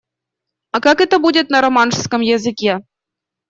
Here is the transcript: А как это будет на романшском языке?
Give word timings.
А 0.71 0.79
как 0.81 0.99
это 0.99 1.19
будет 1.19 1.51
на 1.51 1.61
романшском 1.61 2.21
языке? 2.21 2.83